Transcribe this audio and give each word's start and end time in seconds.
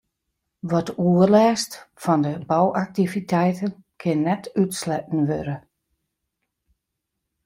Wat 0.69 0.89
oerlêst 1.07 1.71
fan 2.03 2.21
'e 2.25 2.33
bouaktiviteiten 2.49 3.73
kin 4.01 4.19
net 4.27 4.43
útsletten 4.61 5.21
wurde. 5.29 5.57